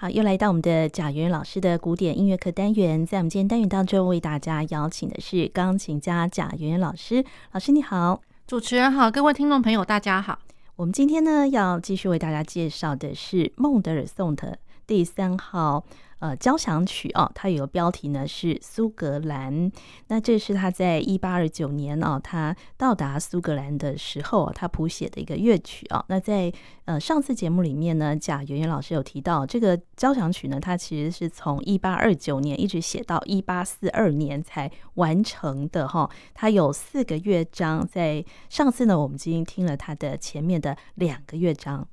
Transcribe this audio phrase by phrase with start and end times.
[0.00, 7.24] 好，又来到我们的贾圆圆老师的古典音乐课单元，在我们今天单元当中，为大家邀请的是钢琴家贾圆圆老师。
[7.50, 10.38] 老师你好，主持人好，各位听众朋友大家好。
[10.76, 14.56] 我们今天呢，要继续为大家介绍的是孟德尔颂的
[14.88, 15.84] 第三号。
[16.20, 19.70] 呃，交响曲哦，它有个标题呢是苏格兰。
[20.08, 26.04] 那这是他在一八二九年哦，他到达苏格兰的时候，他谱写的一个乐曲哦。
[26.08, 26.52] 那在
[26.86, 36.10] 呃上次节目里面呢，贾圆圆老师有提到这个交响曲呢，它其实是从一八二九年一直写到一八四二年才完成的哈、哦。
[36.34, 41.86] 它有四个乐章，在上次呢，我们已经听了它的前面的两个乐章。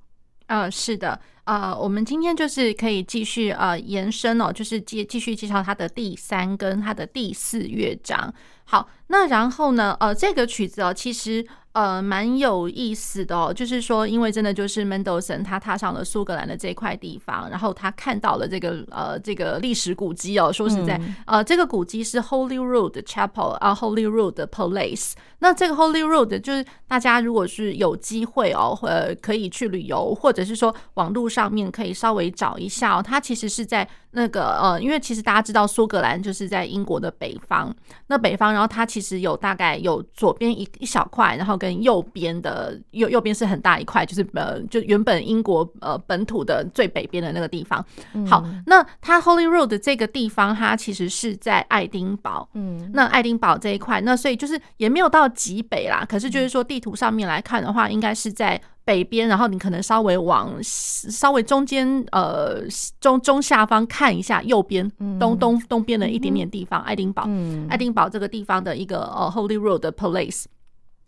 [0.48, 1.22] 呃，是的。
[1.45, 8.31] 啊、呃，我们今天就是可以继续呃延伸哦，就是继继续介绍它的第三跟它的第四乐章。
[8.66, 11.48] 好，那然后呢，呃，这个曲子哦，其实。
[11.76, 20.53] 呃，蛮有意思的哦，就是说，因为真的就是 Mendelssohn 他踏上了苏格兰的这块地方，然后他看到了这个呃这个历史古迹哦。
[20.53, 25.16] 说实在，嗯、呃，这个古迹是 Holyrood Chapel 啊，Holyrood Palace。
[25.39, 33.03] 那这个 Holyrood 就是大家如果是有机会哦，呃，可以去旅游，或者是说网络上面可以稍微找一下哦。
[33.03, 37.75] 它其实是在那个呃，因为其实大家知道苏格兰就是在英国的北方，
[38.08, 47.83] 那北方，然后它其实有大概有左边一一小块，然后跟跟右边的右右边是很大一块，就是呃，就原本英国呃本土的最北边的那个地方。
[48.27, 52.47] 好，那它 Holy Road 这个地方，它其实是在爱丁堡。
[52.53, 56.05] 嗯，那爱丁堡这一块，那所以就是也没有到极北啦。
[56.08, 62.61] 可是就是说地图上面来看的话，应该是在北边，然后你可能稍微往稍微中间呃
[63.02, 64.88] 中中下方看一下右边
[65.19, 67.27] 东东东边的一点点地方，爱丁堡。
[67.67, 70.45] 爱丁堡这个地方的一个呃 Holy Road Palace。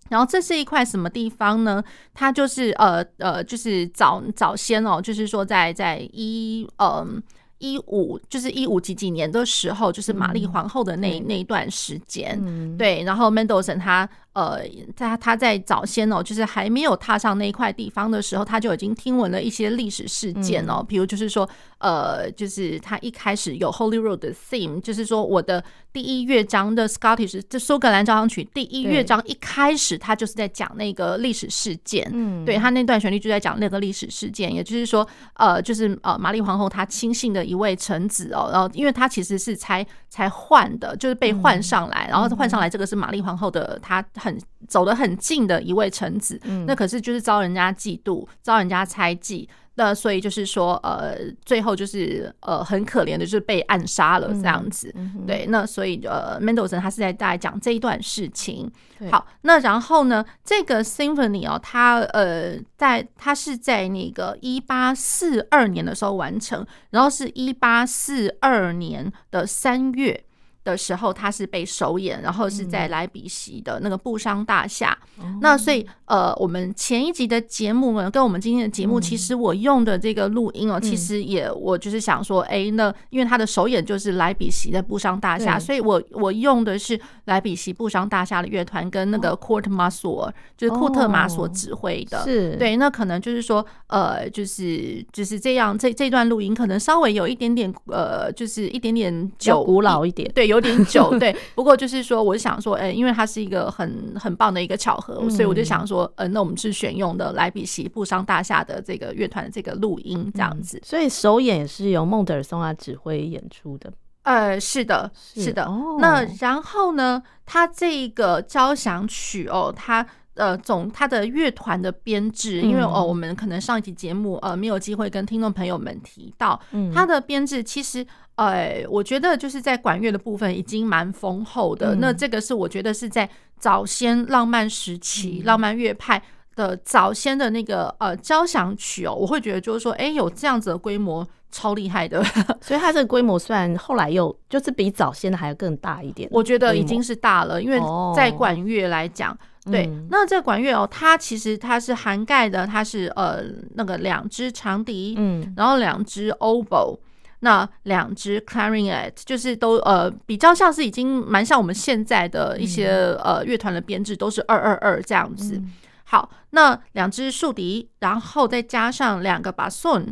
[0.10, 1.84] 然后这是一块什么地方呢？
[2.14, 7.22] 它就是呃呃，就是早早先哦，就是说在在一嗯
[7.60, 12.40] 一五就是一五几几年的时候，就是玛丽皇后的那那一段时间，
[12.78, 14.10] 对，然后 Mendelssohn 他。
[14.38, 14.62] 呃，
[14.96, 21.50] 在他在早先哦，就是还没有踏上那一块地方的时候，他就已经听闻了一些历史事件哦，比如就是说，
[21.80, 44.06] 呃，就是他一开始有 Holy Road 的 theme，就是说我的第一乐章的 Scottish 这苏格兰交响曲第一乐章一开始，他就是在讲那个历史事件，嗯，对他那段旋律就在讲那个历史事件，也就是说，呃，就是呃，玛丽皇后她亲信的一位臣子哦，然后因为他其实是才才换的，就是被换上来，然后换上来这个是玛丽皇后的她。
[44.28, 51.16] 很走得很近的一位臣子，那可是就是遭人家嫉妒，遭人家猜忌，那所以就是说，呃，
[51.46, 54.94] 最后就是呃很可怜的，就是被暗杀了这样子。
[55.26, 58.70] 对，那所以呃，Mendelssohn 他是在大概讲这一段事情。
[59.12, 70.24] 好，那然后呢，这个 Symphony 哦，它呃在它是在那个一八四二年的时候完成，然后是一八四二年的三月。
[70.72, 74.96] 的时候，他是被首演，然后是在莱比锡的那个布商大厦。
[75.20, 92.22] 嗯、那所以，呃，我们前一集的节目呢，跟我们今天的节目，其实我用的这个录音哦，嗯、其实也我就是想说，哎、欸，那因为他的首演就是莱比锡的布商大厦，所以我我用的是莱比锡布商大厦的乐团跟那个 Kurt Masur，就是库特马索指挥的。
[92.26, 100.57] 是对，那可能就是说，呃，就是就是这样，这这段录音可能稍微有一点点，呃，就是一点点久古老一点，对，有。
[100.58, 101.36] 有点久， 对。
[101.56, 110.82] 不过就是说，我想说，哎，因为它是一个很很棒的一个巧合，所以我就想说，呃，那我们是选用的莱比锡布商大厦的这个乐团的这个录音，这样子。
[110.84, 113.92] 所以首演也是由孟德尔松啊指挥演出的。
[114.24, 115.66] 呃，是的，是的。
[116.00, 120.06] 那然后呢，他这个交响曲哦，它
[120.38, 126.60] 呃总他的乐团的编制，因为哦，我们可能上一集节目呃没有机会跟听众朋友们提到，
[126.94, 128.06] 他的编制其实。
[128.38, 131.96] 哎，我觉得就是在管乐的部分已经蛮丰厚的。
[131.96, 133.28] 嗯、那这个是我觉得是在
[133.58, 136.22] 早先浪漫时期、嗯、浪漫乐派
[136.56, 142.24] 的早先的那个呃交响曲哦，我会觉得就是说，哎，有这样子的规模，超厉害的。
[142.62, 147.60] 所以它这个规模虽然后来又就是比早先的还要更大一点，我觉得已经是大了。
[147.60, 147.80] 因为
[148.16, 149.38] 在管乐来讲，哦、
[149.72, 153.44] 对，嗯、那这管乐哦，它其实它是涵盖的，它是呃
[153.76, 157.00] 那个两只长笛，嗯，然后两只 oboe。
[157.42, 162.88] 那两只 clarinet 就是都呃比较像是已经蛮像我们现在的一些
[163.24, 165.62] 呃乐团的编制都是二二二这样子。
[166.04, 170.08] 好，那两只竖笛，然后再加上两个 bassoon。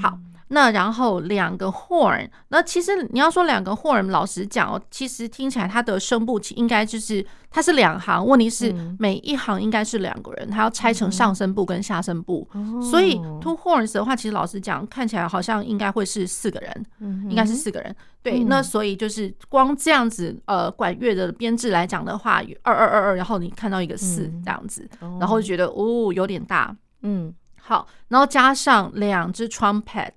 [0.00, 0.16] 好，
[0.48, 12.48] 那然后两个 horn，那其实你要说两个 horn，老实讲哦，其实听起来它的声部应该就是它是两行，问题是每一行应该是两个人，它要拆成上声部跟下声部，
[12.90, 16.86] 所以 two horns 的话，其实老实讲看起来好像应该会是四个人，
[17.28, 17.94] 应该是四个人。
[18.22, 24.88] 对，那所以就是光这样子呃管乐的编制来讲的话，二二二二，然后你看到一个四这样子，
[25.20, 27.34] 然后就觉得哦有点大，嗯。
[27.68, 30.10] 好，然后加上两只 trumpet，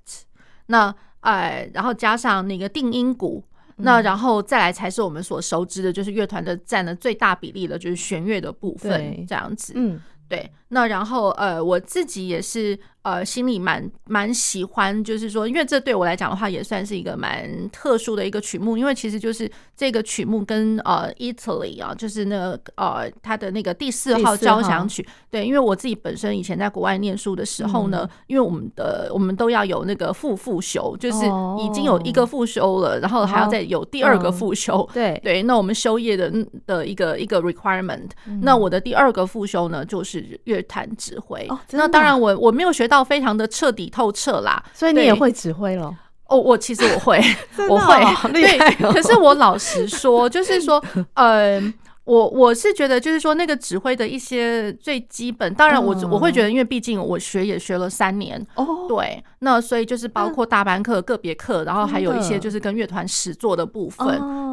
[0.68, 3.44] 那哎，然后加上那个定音鼓，
[3.76, 9.74] 嗯、那然后再来才是我们所熟知的，就是乐团的占了最大比例的，就是弦乐的部分，这样子。
[9.76, 10.00] 嗯，
[10.30, 10.50] 对。
[10.72, 12.78] 那然后呃，我自己也是。
[13.04, 31.26] 呃，心里蛮蛮喜欢，就是说，因为这对我来讲的话，也算是一个蛮特殊的一个曲目，因为其实就是这个曲目跟呃，Italy 啊，就是那个呃，他的那个第四号交响曲，对，因为我自己本身以前在国外念书的时候呢，嗯、因为我们的我们都要有那个复复修，就是
[31.58, 35.20] 已经有一个复修了，然后还要再有第二个复修，嗯、对。
[35.26, 36.32] 对，那我们修业的
[36.68, 42.92] 的一个一个 requirement，、嗯、那我的第二个复修呢，就是乐坛指挥，哦、那当然我我没有学。
[42.92, 45.90] 到非常的彻底透彻啦，所以你也会指挥了
[46.28, 46.38] 哦。
[46.38, 47.18] 我其实我会，
[47.58, 48.58] 哦、我会，哦、对。
[48.92, 51.74] 可是我老实说， 就是说，嗯、呃。
[52.04, 64.06] 我我是觉得，就是说那个指挥的一些最基本，当然我我会觉得，因为毕竟我学也学了三年，哦，对，那所以就是包括大班课、个别课，然后还有一些就是跟乐团实作的部分，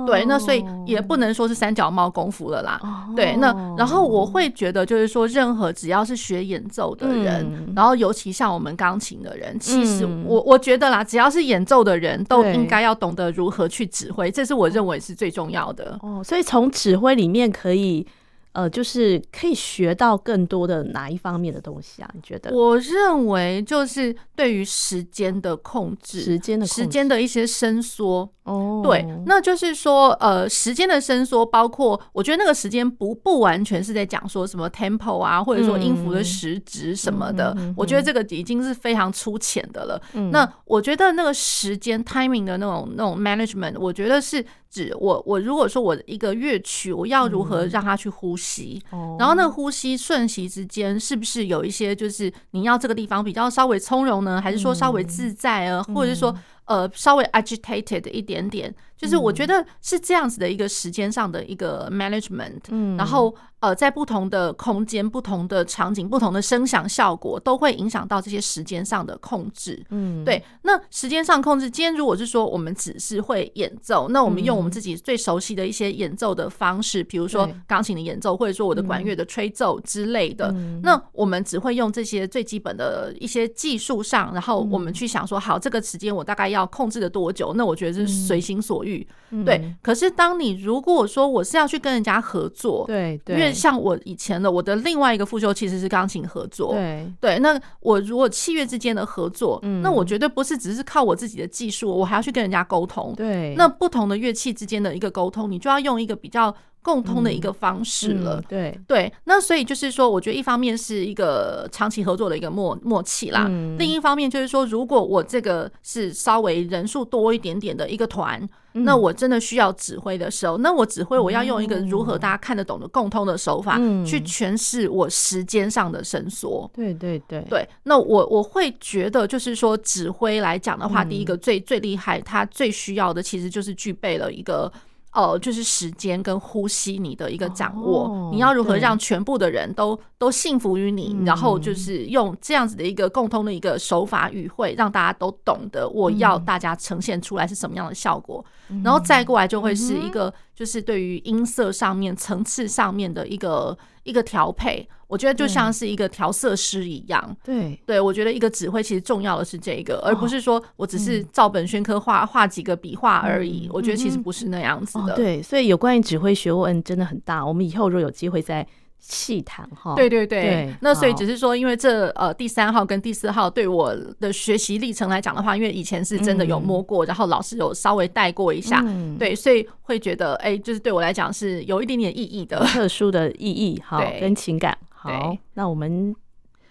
[0.07, 2.81] 对，那所以也不能说是三脚猫功夫了啦，
[3.15, 15.99] 对，那然后我会觉得，就是说任何只要是学演奏的人，然后尤其像我们钢琴的人，其实我我觉得啦，只要是演奏的人都应该要懂得如何去指挥，这是我认为是最重要的。
[16.03, 17.49] 哦，所以从指挥里面。
[17.51, 18.07] 可以，
[18.53, 22.11] 呃，就是可以学到更多的哪一方面的东西啊？
[22.15, 22.55] 你觉得？
[22.55, 28.29] 我认为就是对于时间的控制，时间的时间的一些伸缩。
[28.45, 40.01] 哦，对，那就是说，呃，时间的伸缩，包括我觉得那个时间不不完全是在讲说什么 tempo 啊，或者说音符的时值什么的，嗯、我觉得这个已经是非常粗浅的了。
[40.15, 56.35] 嗯、那我觉得那个时间 timing 的那种那种 management，我觉得是指我我如果说我一个乐曲，我要如何让它去呼吸，嗯、然后那个呼吸瞬息之间是不是有一些就是你要这个地方比较稍微从容呢，还是说稍微自在啊，嗯、或者是说。
[56.69, 70.45] 呃，稍微 agitated 一点点，就是我觉得是这样子的一个时间上的一个 management，嗯，然后呃，在不同的空间、不同的场景、不同的声响效果，都会影响到这些时间上的控制，嗯，对。
[70.63, 86.58] 那时间上控制，今天如果是说我们只是会演奏，那我们用我们自己最熟悉的一些演奏的方式，比如说钢琴的演奏，或者说我的管乐的吹奏之类的，那我们只会用这些最基本的一些技术上，然后我们去想说，好，这个时间我大概要。
[86.59, 87.53] 要控制的多久？
[87.55, 89.75] 那我觉得是随心所欲，嗯、对。
[89.81, 97.39] 可是当你如果说我是要去跟人家合作，对，对，因为像我以前的我的另外一个副修其实是钢琴合作，对对。
[97.39, 103.55] 那我如果器乐之间的合作，嗯、那我绝对不是只是靠我自己的技术，我还要去跟人家沟通，对。
[103.57, 106.55] 那不同的乐器之间的一个沟通，你就要用一个比较。
[106.83, 108.81] 共通的一个方式了，嗯嗯、对。
[108.87, 118.41] 对，那所以就是说，我觉得一方面是一个长期合作的一个默默契啦，嗯、另一方面就是说，如果我这个是稍微人数多一点点的一个团，
[118.75, 123.77] 嗯、那我真的需要指挥的时候，那我指挥我要用一个如何大家看得懂的共通的手法
[124.07, 127.45] 去诠释我时间上的伸缩，对对对。
[127.51, 134.73] 对，那我我会觉得就是说，指挥来讲的话，嗯、第一个最最厉害，他最需要的其实就是具备了一个。
[135.19, 154.89] 哦，就是时间跟呼吸，你的一个掌握，哦、你要如何让全部的人都都信服于你，然后就是用这样子的一个共通的一个手法语汇，让大家都懂得我要大家呈现出来是什么样的效果，嗯、然后再过来就会是一个就是对于音色上面层次上面的一个一个调配。
[155.09, 163.69] 我觉得就像是一个调色师一样，对对，我觉得一个指挥其实重要的是这个，而不是说我只是照本宣科画画几个笔画而已。
[163.73, 165.15] 我觉得其实不是那样子的。
[165.17, 168.67] 对，所以有关于指挥学问真的很大，我们以后如果有机会再
[168.99, 169.95] 细谈哈。
[169.95, 178.85] 对对对，那所以只是说，因为这呃第三号跟第四号对我的学习历程来讲的话，因为以前是真的有摸过，然后老师有稍微带过一下，
[179.19, 184.77] 对，所以会觉得哎，就是对我来讲是有一点点意义的，特殊的意义哈，跟情感。
[185.01, 186.13] 好，那我们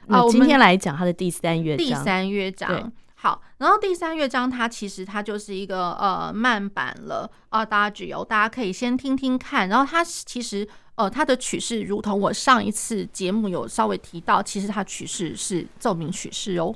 [0.10, 1.86] 啊，今天来讲他的第三乐章。
[1.86, 9.70] 第三乐章，好，然后第三乐章它其实它就是一个呃慢版了啊，大家有大家可以先听听看。
[9.70, 16.76] 然后它其实呃它的曲式，如同我上一次节目有稍微提到，其实它曲式是奏鸣曲式哦。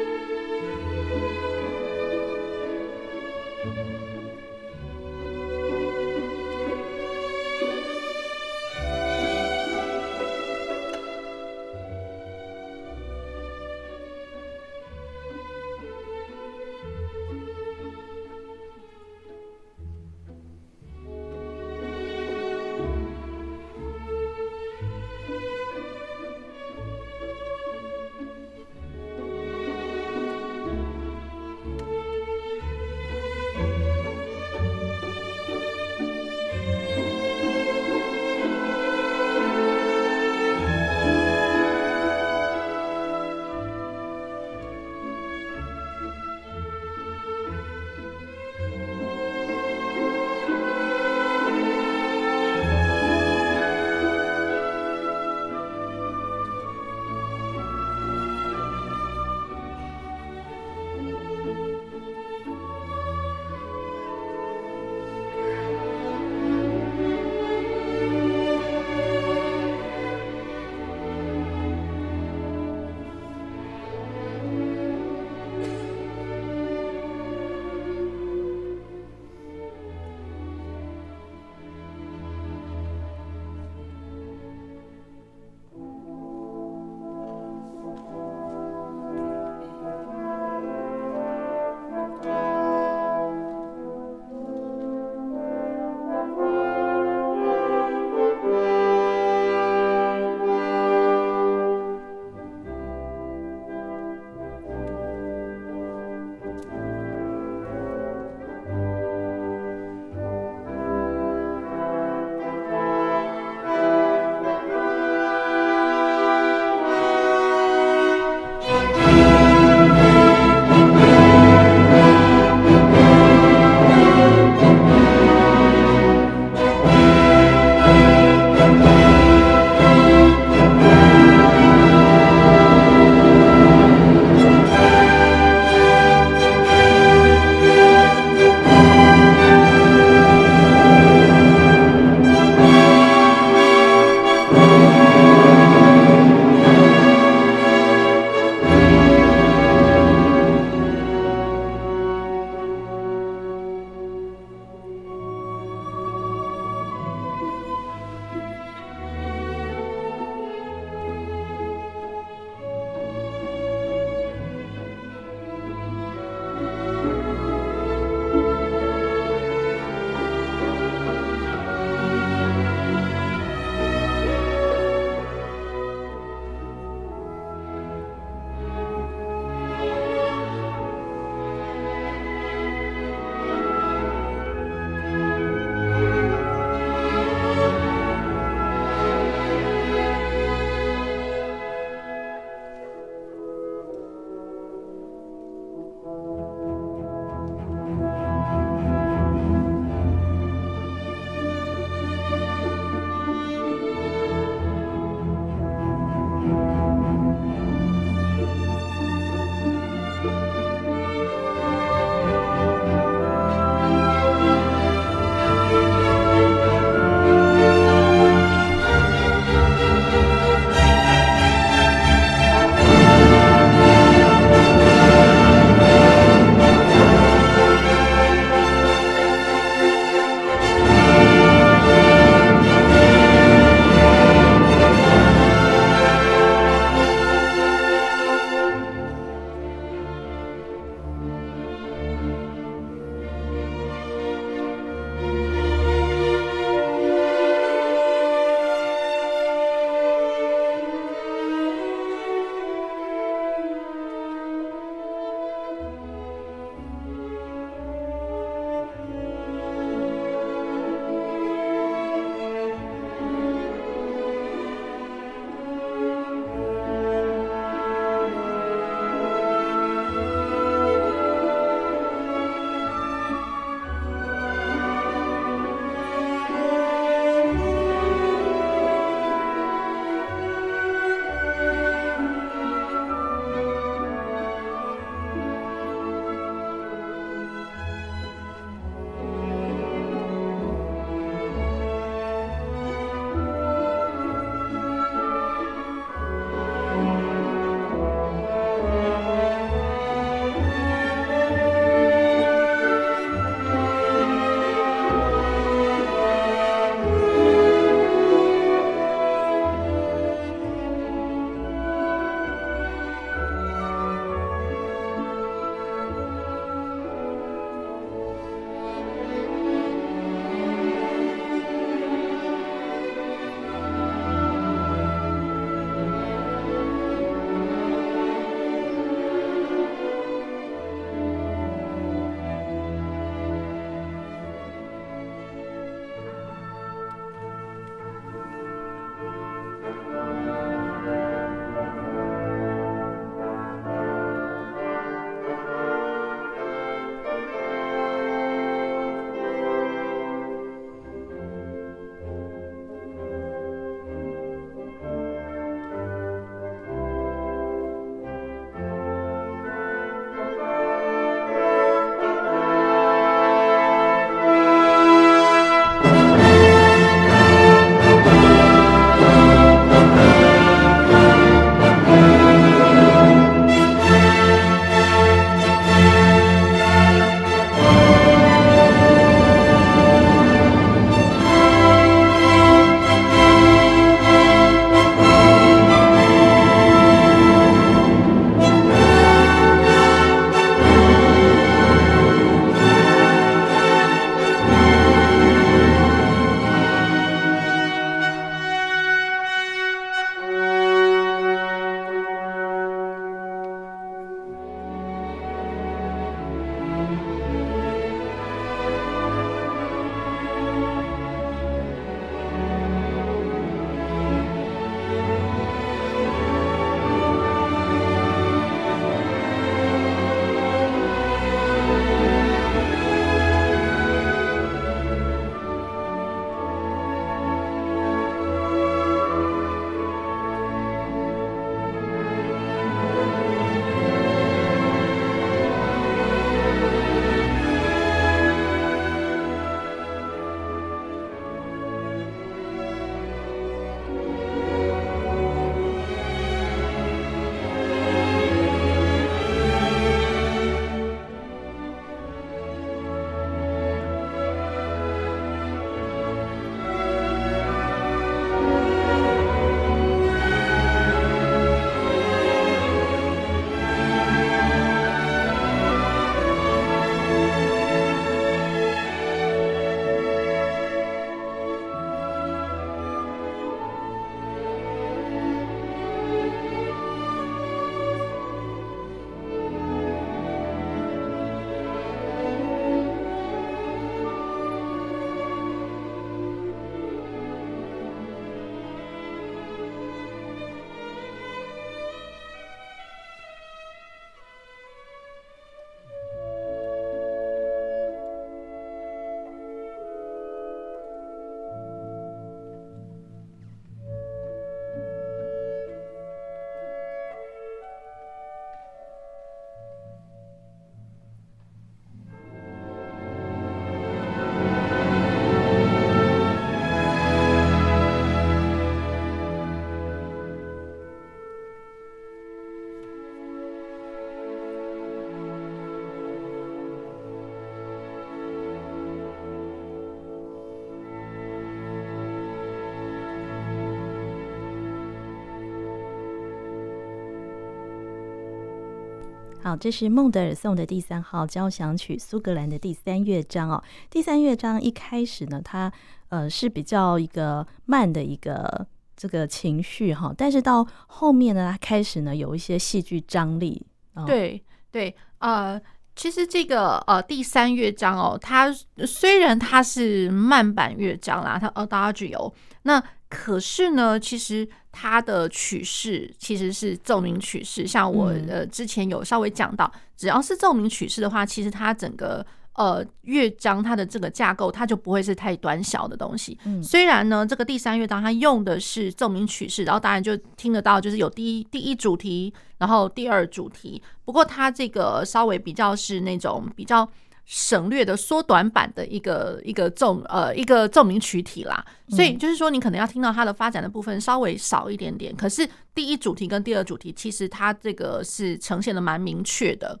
[539.64, 543.82] 好，这是孟德尔颂的第三号交响曲苏格兰的第三乐章哦。
[544.10, 545.90] 第三乐章一开始呢，它
[546.28, 553.86] 呃是比较一个慢的一个这个情绪哈，但是到后面呢，它开始呢有一些戏剧张力。
[554.12, 555.80] 哦、对对，呃，
[556.16, 558.72] 其实这个呃第三乐章哦，它
[559.06, 564.68] 虽然它是慢板乐章啦，它 Adagio，那可是呢，其实。
[564.96, 576.58] 它的曲式其实是奏鸣曲式，像我呃之前有稍微讲到，只要是奏鸣曲式的话，其实它整个呃乐章它的这个架构，它就不会是太短小的东西。
[576.82, 587.08] 虽然呢，这个第三乐章它用的是奏鸣曲式，然后当然就听得到，就是有第一第一主题，然后第二主题，不过它这个稍微比较是那种比较。
[587.46, 600.00] 省略的缩短版的一个一个奏呃一个奏鸣曲体啦，所以就是说你可能要听到它的发展的部分稍微少一点点，可是第一主题跟第二主题其实它这个是呈现的蛮明确的。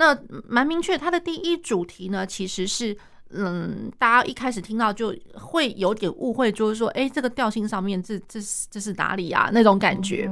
[0.00, 2.96] 那蛮明确，它的第一主题呢，其实是
[3.32, 9.50] 嗯，大家一开始听到就会有点误会，就是说，哎，这个调性上面这这是这是哪里啊？
[9.52, 10.26] 那种感觉。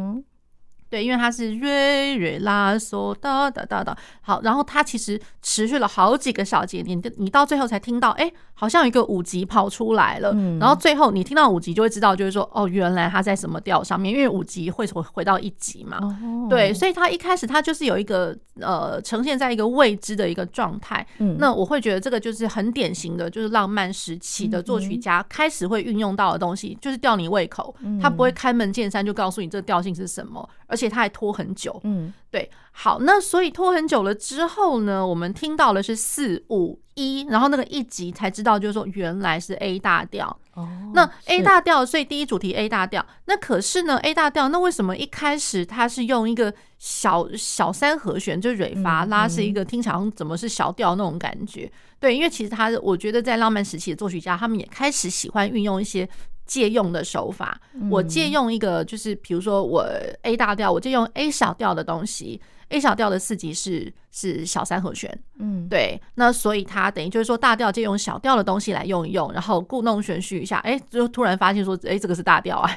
[0.90, 40.38] 对，因为它是瑞瑞拉嗦哒哒哒哒，好，然后它其实持续了好几个小节，你你到最后才听到，哎，好像有一个五级跑出来了，嗯、然后最后你听到五级就会知道，就是说，哦，原来它在什么调上面，因为五级会回回到一级嘛，哦、对，所以它一开始它就是有一个呃呈现在一个未知的一个状态，嗯、那我会觉得这个就是很典型的，就是浪漫时期的作曲家开始会运用到的东西，就是吊你胃口，他不会开门见山就告诉你这个调性是什么，而且他还拖很久，嗯，对，好，那所以拖很久了之后呢，我们听到的是四五一，然后那个一级才知道，就是说原来是 A 大调。
[40.52, 43.04] 哦，那 A 大调，所以第一主题 A 大调。
[43.24, 51.70] 那可是呢，A 大调，那为什么一开始它是用一个小小三和弦，就瑞发拉是一个听起来怎么是小调那种感觉？
[51.98, 56.09] 对，因为其实他，我觉得在浪漫时期的作曲家，他们也开始喜欢运用一些。
[56.48, 59.87] 借用的手法，我借用一个，就是比如说我
[60.22, 72.70] A 大调，我借用 A 小调的东西，A 小调的四级是是小三和弦，嗯，对，那所以它等于就是说大调借用小调的东西来用一用，然后故弄玄虚一下，哎，就突然发现说，哎，这个是大调啊，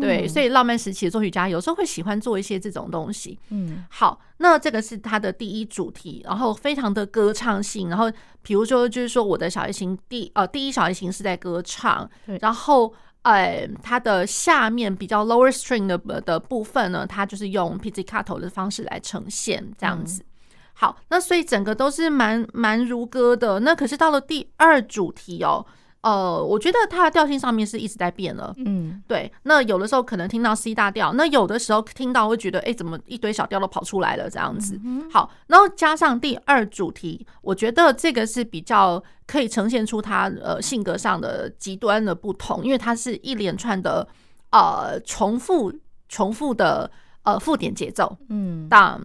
[0.00, 8.10] 对，所以浪漫时期的作曲家有时候会喜欢做一些这种东西，嗯，好，那这个是它的第一主题，然后非常的歌唱性，然后
[8.42, 12.08] 比如说就是说我的小提琴第呃第一小提琴是在歌唱，
[12.40, 12.92] 然后。
[13.22, 20.24] 呃，它的下面比较 lower string 的的部分呢，它就是用 pizzicato 的方式来呈现这样子。
[20.72, 23.60] 好，那所以整个都是蛮蛮如歌的。
[23.60, 25.66] 那可是到了第二主题哦。
[26.02, 29.30] 呃，我觉得它的调性上面是一直在变了，嗯，对。
[29.42, 34.80] 那有的时候可能听到 C 大调，那有的时候听到会觉得，哎，怎么一堆小调都跑出来了这样子。
[35.12, 44.08] 好，然后加上第二主题，我觉得这个是比较可以呈现出他呃性格上的极端的不同，因为它是一连串的
[44.52, 45.70] 呃重复
[46.08, 46.90] 重复的
[47.24, 48.98] 呃附点节奏，嗯，当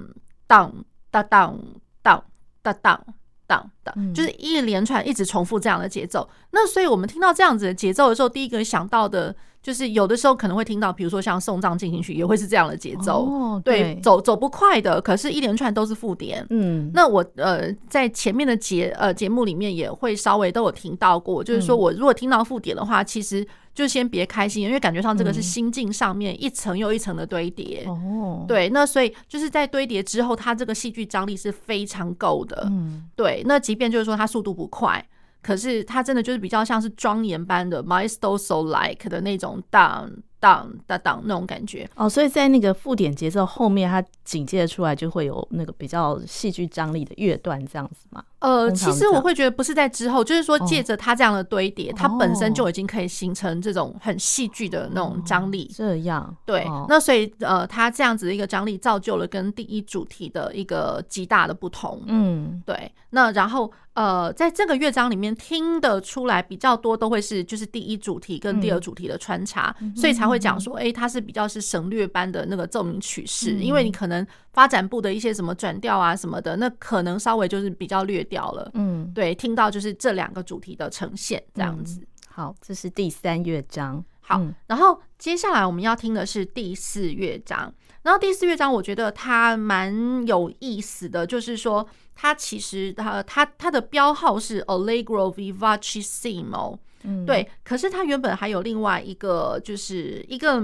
[0.48, 0.74] 当
[1.12, 1.60] 当当
[2.02, 2.24] 当
[2.62, 3.06] 当当。
[3.48, 6.28] 当当，就是一连串一直重复这样的节奏。
[6.52, 13.26] 那所以我们听到这样子的节奏的时候，第一个想到的就是有的时候可能会听到，比如说像送葬进行曲也会是这样的节奏。
[13.26, 16.46] 哦，对，走走不快的，可是一连串都是附点。
[16.50, 23.46] 嗯，那我呃在前面的节呃节目里面也会稍微都有听到过，就是说我如果听到附点的话，其实。
[23.76, 27.84] 就先别开心，因为感觉上这个是心境上面一层又一层的堆叠。
[27.86, 32.66] 哦，对，那所以就是在堆叠之后，它这个戏剧张力是非常够的。
[32.72, 35.06] 嗯，对，那即便就是说它速度不快，
[35.44, 40.10] 可是它真的就是比较像是庄严般的 maestoso like 的那种 down。
[40.38, 48.24] 当当当那种感觉哦，所以在那个附点节奏后面，它紧接着出来就会有那个比较戏剧张力的乐段，这样子吗？
[48.46, 55.70] 呃，其实我会觉得不是在之后，就是说借着它这样的堆叠，它本身就已经可以形成这种很戏剧的那种张力。
[55.76, 62.04] 这样对，那所以呃，它这样子的一个张力造就了跟第一主题的一个极大的不同。
[62.06, 62.92] 嗯，对。
[63.10, 70.36] 那然后呃，在这个乐章里面听得出来比较多，都会是就是第一主题跟第二主题的穿插，所以才会。
[70.38, 78.72] 讲说，哎，它是比较是省略般的那个奏鸣曲式，因为你可能发展部的一些什么转调啊什么的，那可能稍微就是比较略掉了。
[78.74, 82.06] 嗯，对，听到就是这两个主题的呈现这样子。
[82.28, 84.04] 好，这是第三乐章。
[84.20, 87.74] 好，然后接下来我们要听的是第四乐章。
[88.02, 96.78] 然后第四乐章，我觉得它蛮有意思的，就是说它其实它它它的标号是 Allegro vivacissimo。
[97.26, 100.60] 对，可是它原本还有另外一个，就是一个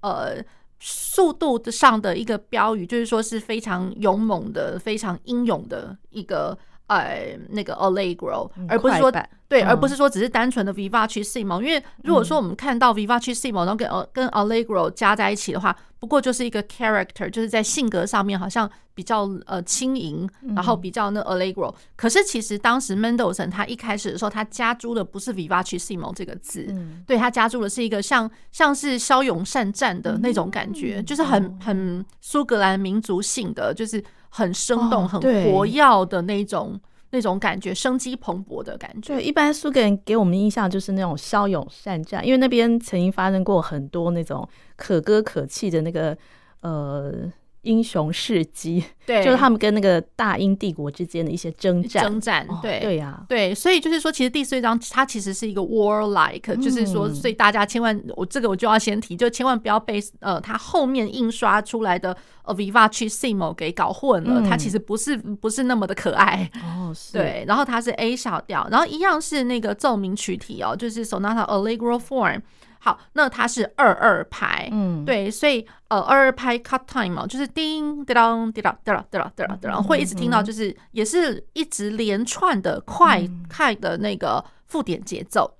[0.00, 0.42] 呃
[0.80, 6.58] 速度上的一个标语，就是说是非常勇猛的、非常英勇的一个。
[6.88, 9.10] 呃，那个 Allegro，而不是说
[9.48, 11.60] 对，而不是说只是单纯的 Vivacissimo。
[11.62, 21.74] 因为如果说我们看到 Vivacissimo，然后跟跟 Allegro 加在一起的话，不过就是一个 character，就是在性格上面好像比较呃轻盈，然后比较那 Allegro。
[21.96, 26.74] 可是其实当时 Mendelssohn 他一开始的时候，他加注的不是 Vivacissimo 这个字，
[27.06, 34.02] 对，他加注的是一个像像是骁勇善战的那种感觉，就是很很苏格兰民族性的，就是。
[34.32, 39.14] 很生动、很活跃的那种、那种感觉，生机蓬勃的感觉。
[39.14, 46.16] 对，一般苏格兰给我们印象就是那种骁勇善战，因为那边曾经发生过很多那种可歌可泣的那个
[46.62, 47.30] 呃。
[47.62, 66.50] 英雄事迹，对，就是他们跟那个大英帝国之间的一些征战，征战，对，对呀，对，所以就是说，其实第四乐章它其实是一个 warlike，就是说，所以大家千万，我这个我就要先提，就千万不要被呃，它后面印刷出来的 Vivacissimo 给搞混了，它其实不是不是那么的可爱。
[66.62, 72.40] 哦，对，然后它是 A 小调，然后一样是那个奏鸣曲体哦，就是 Sonata Allegro form。
[72.84, 85.58] 好，那它是二二拍，嗯，对，所以呃，二二拍 cut time 嘛，就是叮当叮当叮当叮当叮当叮当，会一直听到，就是也是一直连串的快快的那个附点节奏。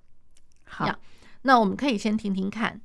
[0.65, 0.89] 好，
[1.43, 2.81] 那我们可以先听听看。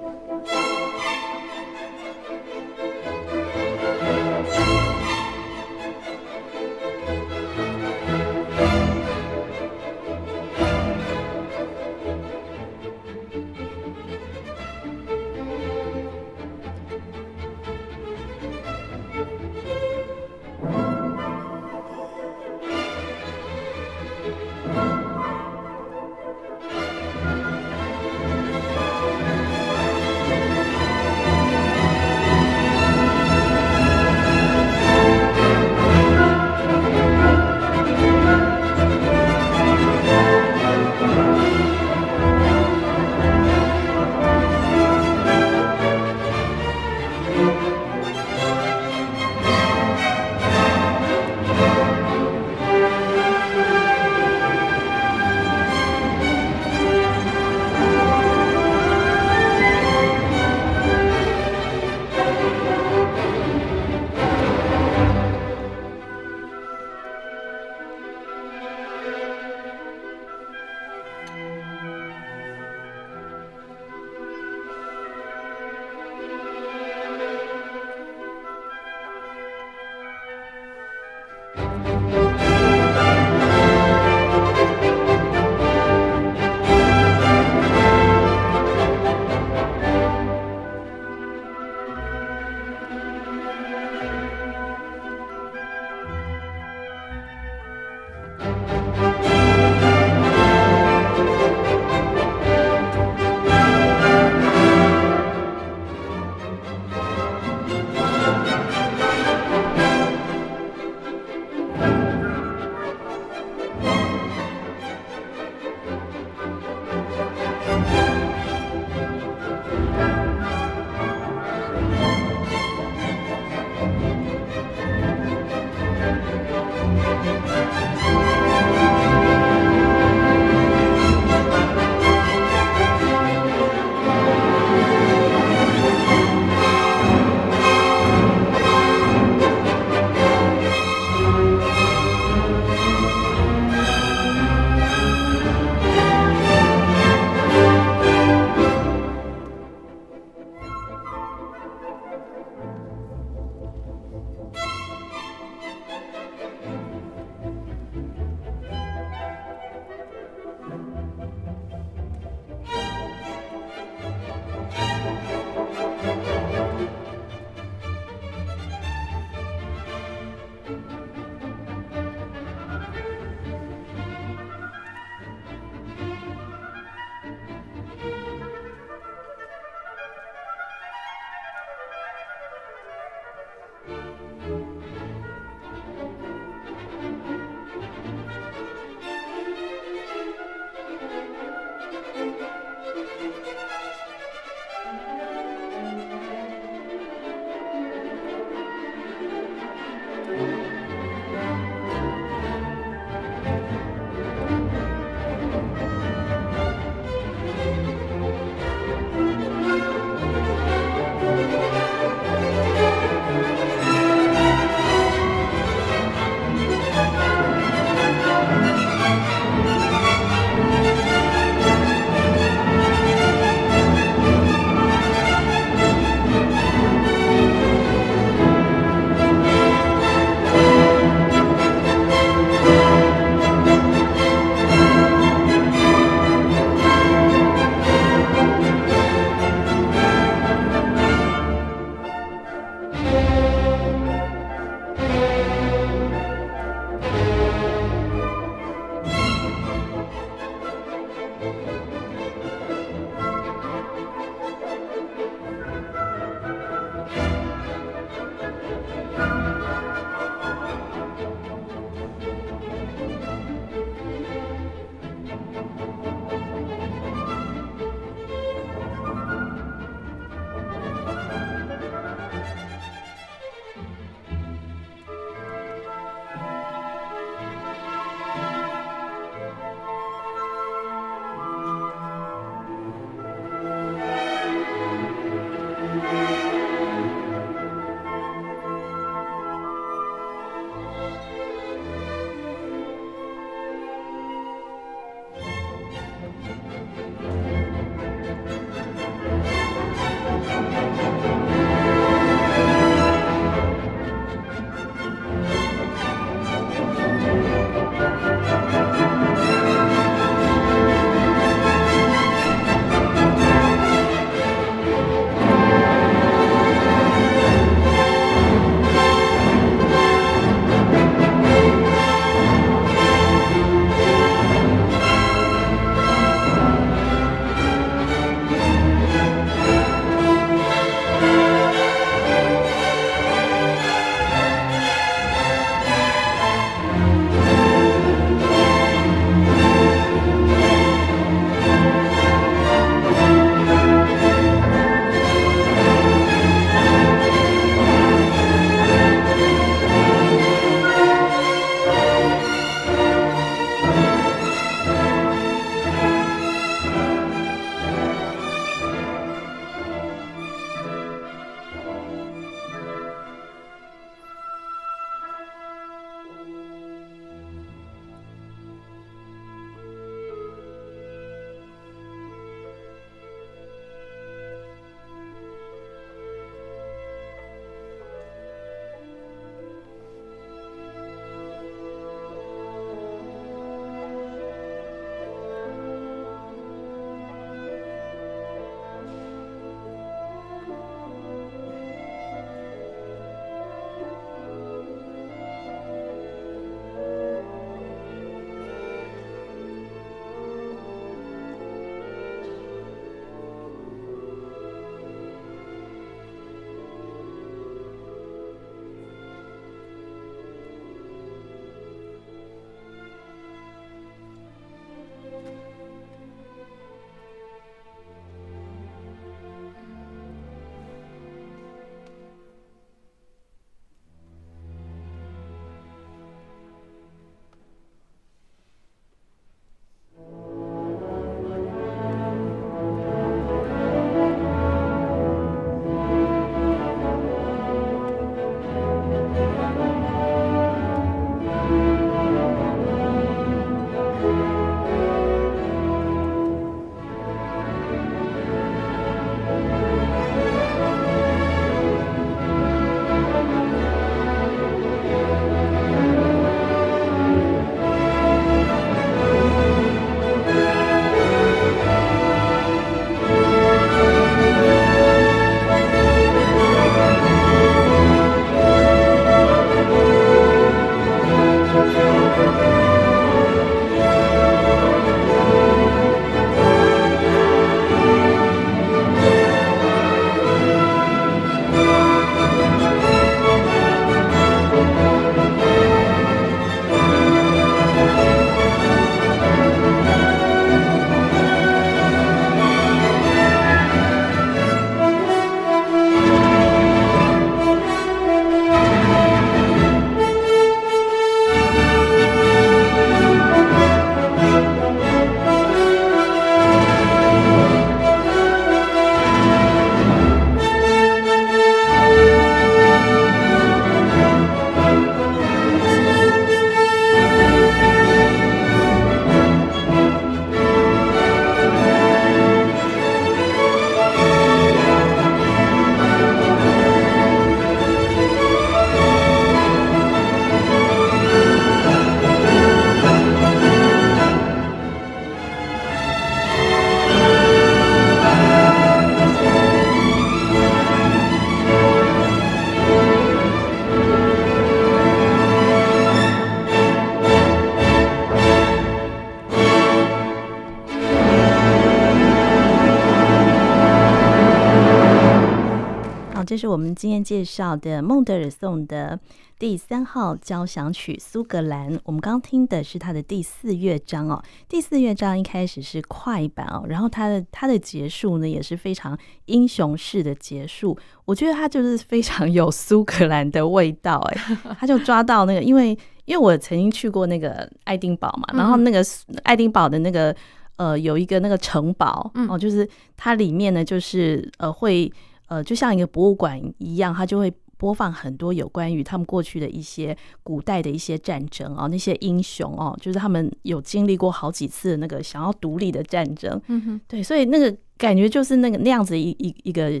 [556.50, 559.16] 这是我们今天介绍的孟德尔颂的
[559.56, 561.94] 第三号交响曲《苏格兰》。
[562.02, 564.42] 我们刚刚听的是它的第四乐章哦。
[564.68, 570.98] 第四乐章一开始是快板哦，然后它的它的结束呢也是非常英雄式的结束。
[571.24, 579.00] 我觉得它就是非常有苏格兰的味道哎， 他就抓到那个，因为因为我曾经去过那个爱丁堡嘛，然后那个
[579.44, 580.34] 爱丁堡的那个
[580.78, 585.08] 呃有一个那个城堡哦，就是它里面呢就是呃会。
[585.50, 600.00] 呃，就像一个博物馆一样，它就会播放很多有关于他们过去的一些古代的一些战争哦，那些英雄哦，就是他们有经历过好几次那个想要独立的战争，嗯哼，对，所以那个感觉就是那个那样子一一一个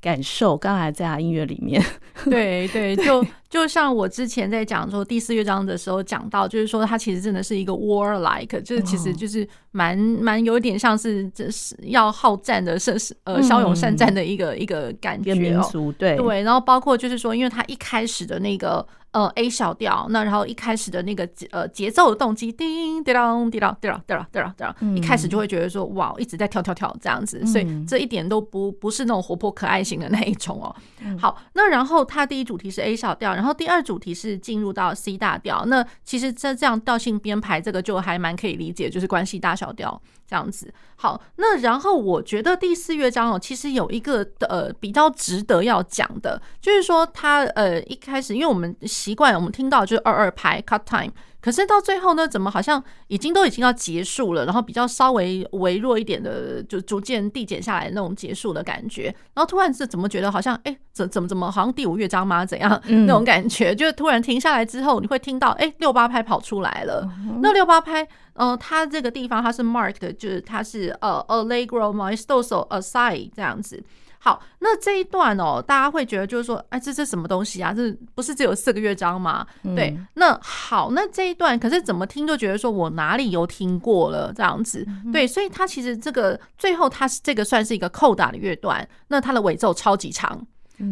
[0.00, 1.82] 感受，刚才在他音乐里面，
[2.24, 3.24] 对对，就。
[3.48, 16.14] 就像我之前在讲说第四乐章的时候讲到，就是说它其实真的是一个 warlike，就是其实就是蛮蛮有点像是这是要好战的，是是呃骁勇善战的一个、嗯、一个感觉民族对。
[16.18, 18.86] 对，然后包括就是说，因为他一开始的那个
[19.18, 30.74] 呃 A 小调，那然后一开始的那个呃节奏的动机叮叮当叮当叮当叮当叮当叮当，一开始就会觉得说哇一直在跳跳跳这样子，所以这一点都不不是那种活泼可爱型的那一种哦。
[31.18, 33.34] 好，那然后它第一主题是 A 小调。
[33.34, 40.72] 然后第二主题是进入到 C 大调，那其实这这样调性编排，这个就还蛮可以理解，就是关系大小调这样子。
[40.96, 51.12] 好，那然后我觉得第四乐章哦，其实有一个呃比较值得要讲的，就是说它呃一开始，因为我们习惯我们听到就是二二拍 cut time。
[51.40, 62.44] 可是到最后呢，怎么好像已经都已经要结束了，然后比较稍微微弱一点的，就逐渐递减下来那种结束的感觉，然后突然是怎么觉得好像哎，怎怎么怎么好像第五乐章吗？
[62.44, 63.72] 怎样 那种感觉？
[63.74, 67.08] 就突然停下来之后，你会听到哎六八拍跑出来了。
[67.40, 73.82] 那六八拍，呃，它这个地方它是 marked，就是它是呃 allegro maestoso assai 这样子。
[74.28, 77.72] 好，那这一段哦，大家会觉得就是说，哎，这这什么东西啊？
[77.72, 79.46] 这不是只有四个乐章吗？
[79.62, 90.46] 嗯、对，那好，那这一段可是怎么听就觉得说我哪里有听过了这样子，嗯、对，所以它其实这个最后它是这个算是一个扣打的乐段，那它的尾奏超级长。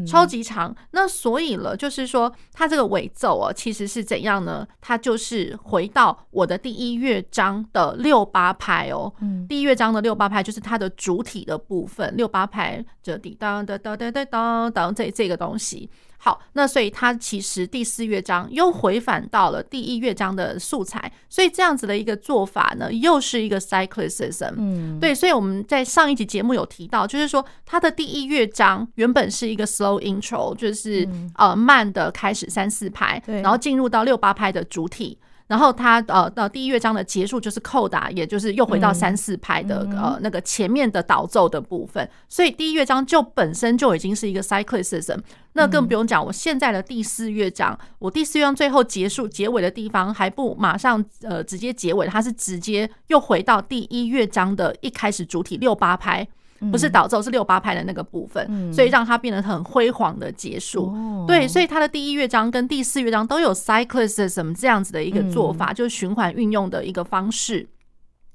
[0.07, 4.67] 超级长，那所以了，就是说，它这个尾奏哦，其实是怎样呢？
[4.81, 9.13] 它就是回到我的第一乐章的六八拍哦，
[9.49, 15.91] 第一乐章的六八拍就是它的主体的部分，六八拍这滴当当当当当当这这个东西。
[16.27, 24.55] 好，那所以它其实第四乐章又回返到了第一乐章的素材，所以这样子的一个做法呢，又是一个 cyclicism。
[24.57, 35.17] 嗯，对，所以我们在上一集节目有提到，就是说它的第一乐章原本是一个 slow intro，就是呃慢的开始三四拍，然后进入到六八拍的主体。
[35.47, 45.21] 然后他呃到第一乐章的结束就是扣打，也就是又回到三四拍的、嗯、呃那个前面的导奏的部分，所以第一乐章就本身就已经是一个 cyclicism，
[45.53, 56.27] 那更不用讲我现在的第四乐章，我第四乐章最后结束结尾的地方还不马上呃直接结尾，它是直接又回到第一乐章的一开始主体六八拍。
[56.71, 60.87] 不是导奏，是六八拍的那个部分，嗯、所以让它变得很辉煌的结束。
[60.87, 67.69] 哦、对，所以它的第一乐章跟第四乐章都有 cyclicism 这样子的一个做法，嗯、就是循环运用的一个方式。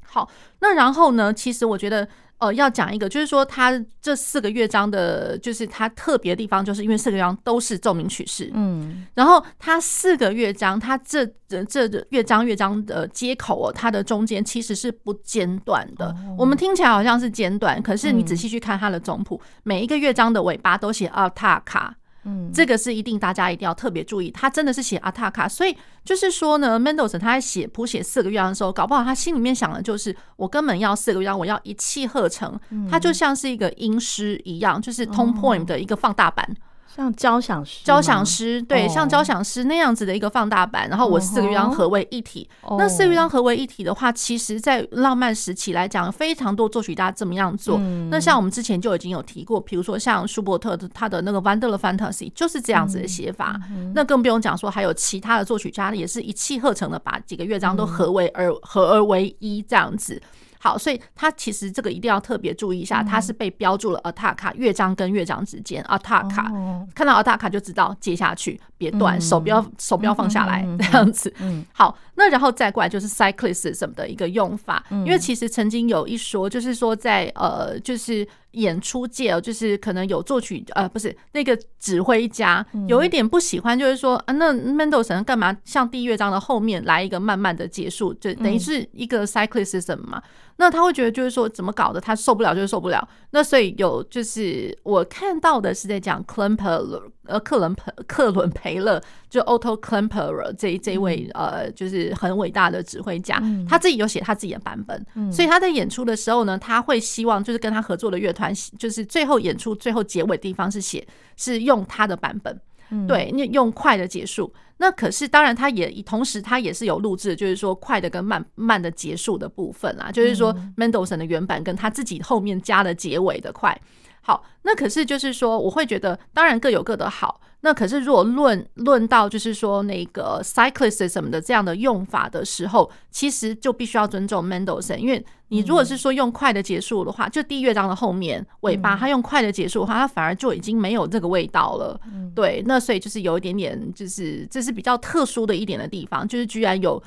[0.05, 2.07] 好，那然后呢，其实我觉得。
[2.41, 3.71] 呃，要讲一个，就是说他
[4.01, 16.07] 这四个乐章的，就是它特别的地方，就是因为四个乐章都是奏鸣曲式，嗯，然后它四个乐章，它这这这乐章乐章的接口哦，它的中间其实是不间断的。
[16.07, 21.95] 哦、我们听起来好像是间断，可是你仔细去看它的总谱，嗯、每一个乐章的尾巴都写阿塔卡。
[22.23, 24.29] 嗯，这个是一定，大家一定要特别注意。
[24.29, 32.59] 他真的是写阿塔卡，所以就是说呢，Mendelssohn 他在写谱写四个乐章的时候，搞不好他心里面想的就是，我根本要四个乐章，我要一气呵成。
[32.89, 36.47] 他就像是一个音诗一样，就是 tone poem 的一个放大版。
[36.95, 42.47] 像交响诗，交响诗对，像交响诗那样子的一个放大版，然后我四个乐章合为一体。
[42.77, 47.79] 那四个乐章合为一体的话，其实在浪漫时期来讲，非常多作曲家这么样做。
[48.09, 53.59] 那像我们之前就已经有提过，比如说像舒伯特的他的那个《Wunderliche Fantasie》就是这样子的写法。
[53.95, 60.21] 那更不用讲说，还有其他的作曲家也是一气呵成的把几个乐章都合为而合而为一这样子。
[60.63, 66.45] 好，所以它其实这个一定要特别注意一下，它是被标注了 attacca 乐章跟乐章之间 attacca，
[66.93, 71.33] 看到 attacca 就知道接下去别断，手不要手不要放下来 这样子。
[71.73, 78.27] 好，那然后再过来就是 cyclist 什么的一个用法，因为其实曾经有一说，就是说在呃就是。
[78.51, 90.21] 演出界哦就是可能有作曲呃，不是那个指挥家有一点不喜欢，就是说啊，那 Mendelssohn 干嘛像第一乐章的后面来一个慢慢的结束，就等于是一个 cyclicism 嘛。
[90.57, 93.07] 那他会觉得就是说怎么搞的，他受不了就是受不了。
[93.31, 108.40] 那所以有就是我看到的是在讲 Klemperer 呃克伦培克伦培勒，就 Otto Klemperer 这这一位呃就是很伟大的指挥家，他自己有写他自己的版本，所以他在演出的时候呢，他会希望就是跟他合作的乐团，
[108.77, 112.59] 就是最后演出最后结尾的地方是写是用他的版本。
[113.07, 123.79] 对，用用快的结束，那可是当然，他也同时他也是有录制，就是说快的跟慢慢的结束的部分啦，就是说 Mendelssohn 的原版跟他自己后面加的结尾的快。
[124.21, 127.41] 好，那可是就是说，我会觉得，当然各有各的好。
[127.63, 142.01] 那可是如果论论到就是说那个 cyclicism 的这样的用法的时候，其实就必须要尊重 Mendelssohn，因为你如果是说用快的结束的话，就第一乐章的后面尾巴，他用快的结束的话，他反而就已经没有这个味道了。
[142.33, 147.01] 对，那所以就是有一点点，就是这是比较特殊的一点的地方，就是居然有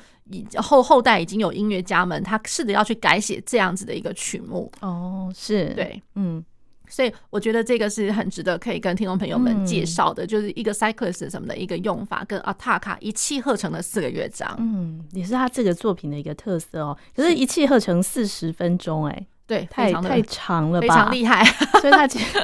[0.55, 4.71] 后后代已经有音乐家们，他试着要去改写这样子的一个曲目。
[4.79, 6.41] 哦，是对，嗯。
[6.89, 16.97] 所以我觉得这个是很值得可以跟听众朋友们介绍的，就是一个 cyclicism 什么的一个用法，跟 attacca 一气呵成的四个乐章，嗯，也是他这个作品的一个特色哦。
[17.15, 21.43] 可是，一气呵成四十分钟，哎，对，太太长了吧，非常厉害。
[21.81, 22.39] 所以他其实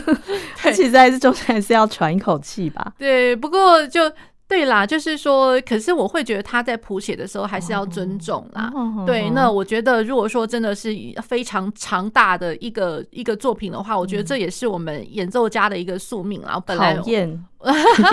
[0.56, 2.92] 他其实还是中间还是要喘一口气吧。
[2.98, 4.10] 对，不过就。
[4.50, 8.68] 对啦，就是说，可是我会觉得他在谱写的时候还是要尊重啦。
[8.74, 9.06] Oh.
[9.06, 10.92] 对，那我觉得如果说真的是
[11.22, 16.58] 非常长大的一个一个作品的话，我觉得这也是我们演奏家的一个宿命啊。
[16.66, 17.00] 本来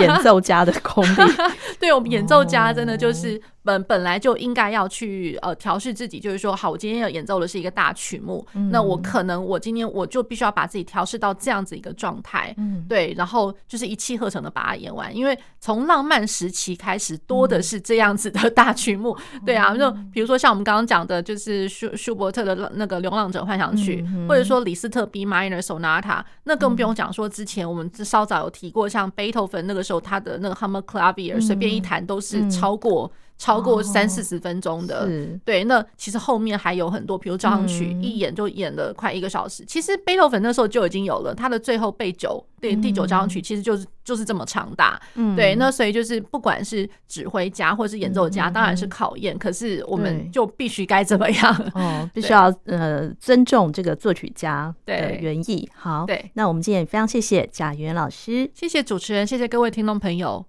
[0.08, 1.32] 演奏家的功力，
[1.80, 3.40] 对我们演奏家真的就是。
[3.64, 33.10] 本本来就应该要去呃调试自己，就是说，好，我今天要演奏的是一个大曲目，嗯、那我可能我今天我就必须要把自己调试到这样子一个状态，嗯，对，然后就是一气呵成的把它演完，因为从浪漫时期开始多的是这样子的大曲目，嗯、对啊，就比如说像我们刚刚讲的，就是舒舒伯特的那个《流浪者幻想曲》，嗯，或者说李斯特 B minor sonata，那更不用讲说之前我们稍早有提过，像贝多芬那个时候他的那个 Hammer Clavier 随便一弹都是超过。
[33.38, 39.62] 超过三四十分钟的，哦、对，那其实后面还有很多，比如交响曲，一演就演了快一个小时。
[39.62, 51.70] 嗯、其实贝多芬那时候就已经有了他的最后备九，对，第九交响曲其实就是就是这么长大，嗯、对，那所以就是不管是指挥家或是演奏家，当然是考验，嗯、可是我们就必须该怎么样？
[51.74, 55.68] 哦， 必须要呃尊重这个作曲家的原意。
[55.76, 60.44] 好，对，那我们今天也非常谢谢贾元老师，谢谢主持人，谢谢各位听众朋友。